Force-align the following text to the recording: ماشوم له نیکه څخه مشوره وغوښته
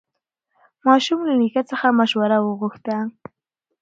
ماشوم 0.87 1.19
له 1.27 1.33
نیکه 1.41 1.61
څخه 1.71 1.87
مشوره 1.99 2.37
وغوښته 2.41 2.95